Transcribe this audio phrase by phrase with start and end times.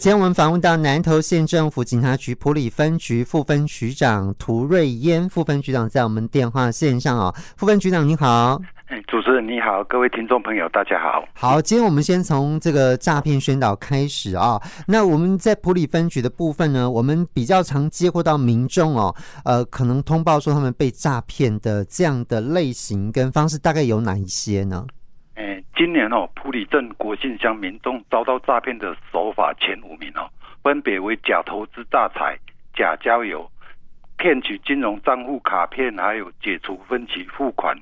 [0.00, 8.58] 今天我们访问到南投县政府警察局埔里分局副分局长涂瑞嫣副分局长在我们电话线上哦，副分局长你好。
[9.08, 11.22] 主持人你好，各位听众朋友大家好。
[11.34, 14.62] 好，今天我们先从这个诈骗宣导开始啊、哦。
[14.86, 19.14] 那我们在埔里分局的部分呢，我们比较常接获到民众哦，
[19.44, 24.86] 呃，可能通报说他们被诈骗的这样的类型跟方式，大概有哪一些呢？
[25.80, 30.28] 诶，今年哦，埔里镇国姓乡民众遭到诈骗的手法前五名哦，
[30.62, 32.38] 分别为假投资诈财、
[32.74, 33.50] 假交友、
[34.18, 37.74] 骗取金融账户卡片，还有解除分期付款。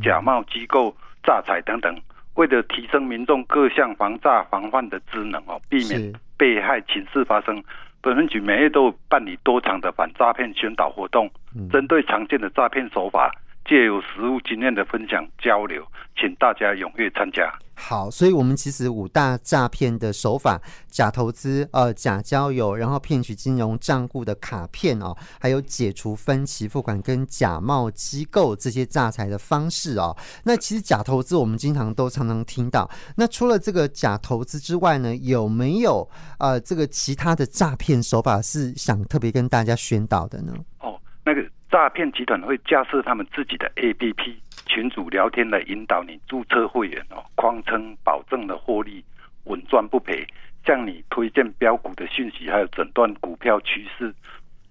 [0.00, 0.94] 假冒机构
[1.24, 1.92] 诈财等等，
[2.34, 7.60] 为了提升民众各项防诈防范的职能哦，避免被害情事发生，
[8.00, 11.28] 本分局每月都办理多场的反诈骗宣导活动，
[11.72, 13.34] 针对常见的诈骗手法。
[13.70, 17.48] 借由实物经验的分享交流，请大家踊跃参加。
[17.76, 30.16] 好，所以我们其实五大诈骗的手法：假投资、呃假交友，然后骗取金融账户的卡片哦，还有解除分期付款跟假冒机构这些诈财的方式哦。
[30.42, 32.90] 那其实假投资我们经常都常常听到。
[33.14, 36.06] 那除了这个假投资之外呢，有没有
[36.40, 40.52] 呃这个其他的诈骗手法是想特别跟大家宣导的呢？
[40.80, 41.40] 哦，那个。
[41.70, 44.34] 诈骗集团会架设他们自己的 APP
[44.66, 49.04] 群组聊天来引导你注册会员哦，谎称保证的获利
[49.44, 50.26] 稳赚不赔，
[50.66, 54.12] 向你推荐标股的讯息，还有诊断股票趋势，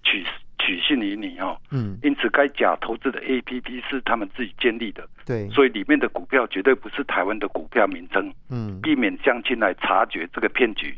[0.02, 0.24] 取
[0.58, 1.58] 取信于你哦。
[1.70, 8.32] 嗯，因此该假投资的 APP 是他们自己建立的，对，所以里面的股票绝对不是台湾的股票名称。
[8.50, 10.94] 嗯，避免乡亲来察觉这个骗局，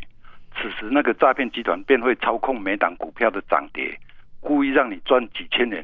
[0.57, 3.97] 此时那个诈骗集团便会操控每档股票的涨跌。
[4.43, 5.83] 故意让你赚几千元，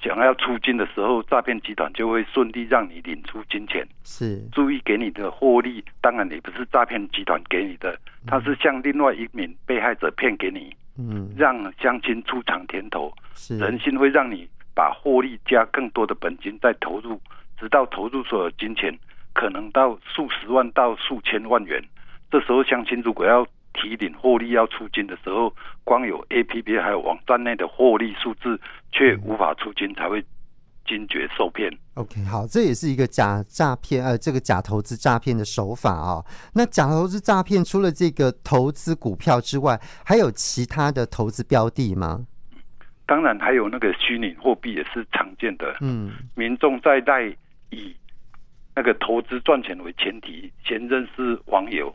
[0.00, 3.86] 想要出金的时候，诈骗集团就会顺利让你领出金钱。
[4.02, 10.74] 是，注意给你的获利，当然也不是诈骗集团给你的，他是向另外一名被害者骗给你。
[10.98, 13.12] 嗯，让乡亲出场甜头。
[13.34, 17.20] 是，人心会让你把获利加更多的本金再投入，
[17.60, 18.92] 直到投入所有金钱，
[19.34, 21.82] 可能到数十万到数千万元。
[22.30, 28.60] 这时候相亲如果要提领获利要出金的时候，光有 APP 还有网站内的获利数字，
[28.90, 30.24] 却无法出金，才会
[30.86, 31.72] 惊觉受骗。
[31.94, 36.26] OK，好，这也是一个假诈骗，呃，这个假投资诈骗的手法啊、哦。
[36.54, 42.26] 那假投资诈骗除了这个投资股票之外，还有其他的投资标的吗？
[43.06, 45.76] 当然，还有那个虚拟货币也是常见的。
[45.80, 47.24] 嗯，民众在在
[47.70, 47.94] 以
[48.74, 51.92] 那个投资赚钱为前提，先认识网友。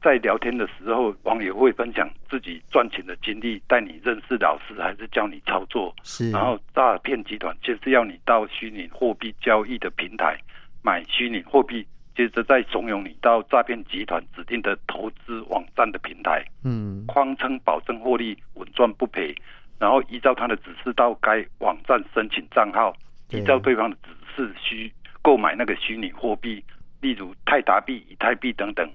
[0.00, 5.94] 在聊天的时候，网友会分享自己赚钱的经历，带你认识老师，还是教你操作。
[6.04, 10.38] 是，然后诈骗集团就是要你到虚拟货币交易的平台
[10.82, 19.34] 买虚拟货币，接着再怂恿你到诈骗集团指定的投资网站的平台，嗯，谎称保证获利稳赚不赔，
[19.80, 22.96] 然后依照他的指示到该网站申请账号，
[23.30, 24.92] 依照对方的指示需
[25.22, 26.62] 购买那个虚拟货币，
[27.00, 28.88] 例如泰达币、以太币等等。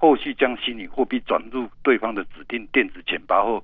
[0.00, 3.62] 后续将虚拟货币转入对方的指定电子钱包后，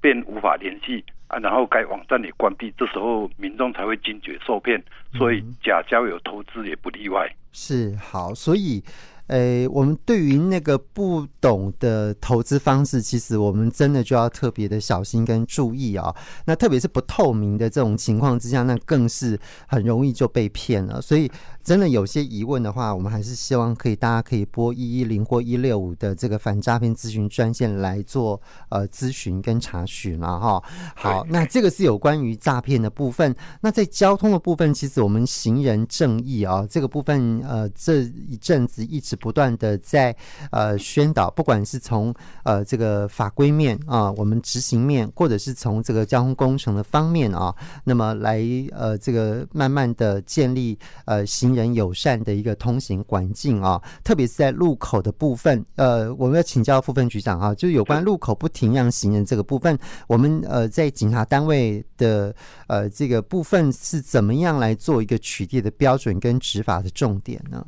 [0.00, 7.30] 便无法联系啊，然后该网站也关闭，这时候民众才会惊觉受骗，所以假交友投资也不例外。
[7.52, 8.82] 是，好，所以。
[9.28, 16.16] 诶，我们对于那个不懂的投资方式，其实我们真的就要特别的小心跟注意啊、哦。
[16.44, 21.00] 那特别是不透明的这种情况之下，那更是很容易就被骗了。
[21.00, 21.30] 所以，
[21.62, 30.62] 真的有些疑问的话，我们还是希望可以大家可以拨一一零或一六五的这个反诈骗咨询专线来做呃咨询跟查询了哈。
[30.94, 33.34] 好，那这个是有关于诈骗的部分。
[33.62, 39.11] 那在交通的部分，其实我们行人正义啊、哦，这个部分呃这一阵子一直。
[39.16, 40.14] 不断的在
[40.50, 42.14] 呃宣导，不管是从
[42.44, 48.42] 呃这个法规面啊，我们执行面，或者是从这个交通工程的方面啊，那么来
[48.72, 62.34] 呃这个慢慢的建立呃行人友善的一个通行环境啊，特别是在路口的部分，呃，我们要请教副分局长啊，就有关路口不停让行人这个部分，我们呃在警察单位的
[62.66, 67.64] 呃这个部分是怎么样来做一个取缔的标准跟执法的重点呢？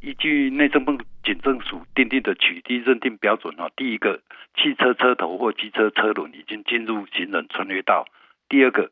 [0.00, 4.22] 依据内政部警政署订定的取缔认定标准哈，第一个，
[4.54, 8.04] 汽车车头或机车车轮已经进入行人穿越道；
[8.48, 8.90] 第二个，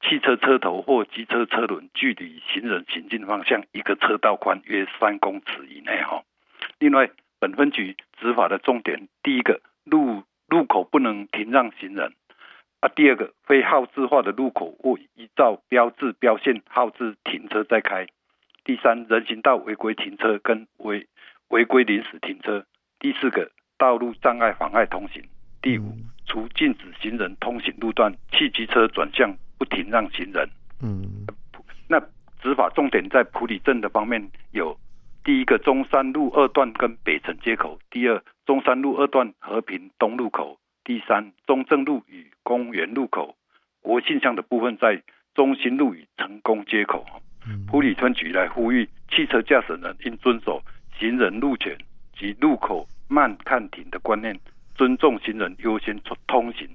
[0.00, 6.22] 汽车车头或机车车轮距离行人行进方向一个车道宽约三公尺以内哈。
[6.78, 12.14] 另外，本分局执法的重点，第一个，路路口不能停让行人
[12.80, 18.06] 啊；第二个，非号志化的路口或依照标志标线号志停车再开。
[18.66, 21.06] 第三，人行道违规停车跟违
[21.50, 22.64] 违规临时停车；
[22.98, 23.48] 第四个，
[23.78, 25.22] 道路障碍妨碍通行。
[25.62, 25.94] 第五，
[26.26, 30.50] 除禁止行人通行路段，汽机车转向不停让行人。
[30.82, 31.24] 嗯，
[31.88, 32.00] 那
[32.42, 34.20] 执法重点在埔里镇的方面
[34.50, 34.76] 有：
[35.22, 43.36] 第一个中山路二段跟北城街口；第二中山路二段和平东路口；第三中正路与公园路口。
[43.80, 45.04] 国庆巷的部分在
[45.36, 47.06] 中心路与成功街口。
[47.66, 50.62] 埔里村局来呼吁汽车驾驶人应遵守
[50.98, 51.76] 行人路权
[52.18, 54.38] 及路口慢看停的观念，
[54.74, 56.68] 尊重行人优先通行。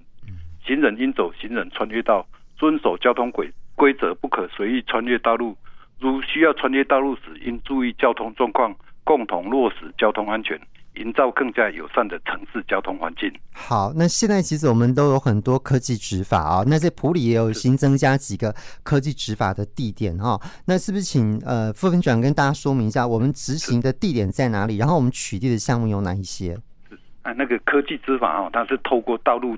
[0.64, 2.26] 行人应走行人穿越道，
[2.56, 5.58] 遵守交通规规则，不可随意穿越道路。
[6.00, 10.60] 如需要穿越道路时，应注意交通状况，共同落实交通安全。
[10.96, 13.32] 营造更加友善的城市交通环境。
[13.54, 18.54] 好，那现在其实我们都有很多科技执法啊，那在普里也有新增加几个
[18.84, 20.40] 科技执法的地点哈。
[20.66, 24.78] 那是不是请呃副分局长跟大家说明一下，我们执行的地点在哪里？
[24.78, 26.58] 然后我们取缔的项目有哪一些？
[27.22, 29.56] 啊，那个科技执法哦，它是透过道路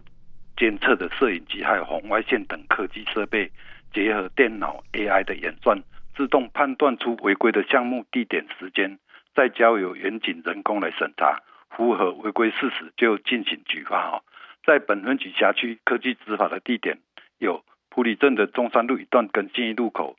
[0.55, 3.51] 监测的摄影机，还有红外线等科技设备，
[3.93, 5.81] 结合电脑 AI 的演算，
[6.15, 8.99] 自动判断出违规的项目、地点、时间。
[9.35, 14.23] 再交由员警人工来审查，符合违规事实就进行举发哈。
[14.65, 16.99] 在本分局辖区科技执法的地点
[17.39, 20.15] 有埔里镇的中山路一段跟信义路口、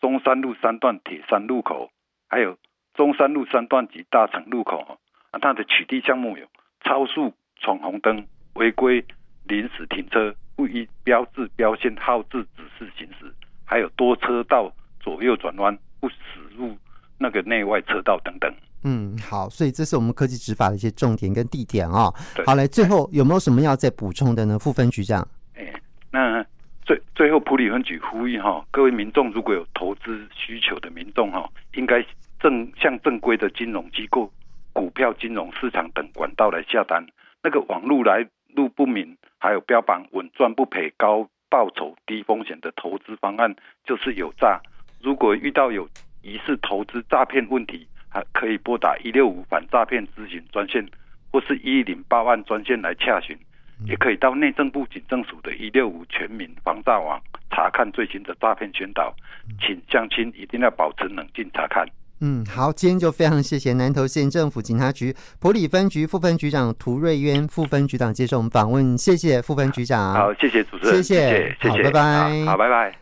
[0.00, 1.90] 中山路三段铁山路口，
[2.28, 2.58] 还有
[2.94, 4.98] 中山路三段及大成路口。
[5.30, 6.46] 啊，它的取缔项目有
[6.82, 9.04] 超速、闯红灯、违规
[9.46, 13.32] 临时停车、不依标志标线号志指示行驶，
[13.66, 16.16] 还有多车道左右转弯不驶
[16.56, 16.76] 入。
[17.34, 18.54] 那个内外车道等等，
[18.84, 22.14] 嗯，好，所以这是我们科技执法的一些重点跟地点啊、哦。
[22.46, 24.56] 好，来，最后有没有什么要再补充的呢？
[24.56, 25.26] 副分局长，
[25.56, 25.72] 哎，
[26.12, 26.44] 那
[26.84, 32.04] 最最后普里分局呼吁哈，各位民众如果有投资需求的民众哈，应该
[32.38, 34.30] 正向正规的金融机构、
[34.72, 37.04] 股票金融市场等管道来下单。
[37.42, 44.60] 那个网路来路不明，还有标榜稳赚不赔、高报酬、低风险的投资方案，就是有诈。
[45.02, 45.86] 如果遇到有
[46.24, 50.84] 疑似投资诈骗问题，还可以拨打一六五反诈骗咨询专线，
[51.30, 53.36] 或是一零八万专线来洽询，
[53.86, 59.14] 也可以到内政部警政署的一六五全民防诈网查看最新的诈骗宣导，
[59.60, 61.86] 请乡亲一定要保持冷静查看。
[62.20, 70.14] 嗯，好，今天就非常谢谢南投县政府警察局埔里分局副分局长涂瑞渊副分局长接受我们访问，谢谢副分局长。
[70.14, 72.96] 好，谢谢主持人，谢谢，谢谢，好，拜拜，好，拜拜。